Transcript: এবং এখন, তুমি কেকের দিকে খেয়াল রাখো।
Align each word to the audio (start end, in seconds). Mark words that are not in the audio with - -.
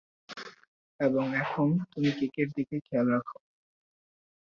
এবং 0.99 1.25
এখন, 1.35 1.67
তুমি 1.91 2.09
কেকের 2.11 2.47
দিকে 2.49 2.75
খেয়াল 2.79 3.07
রাখো। 3.07 3.37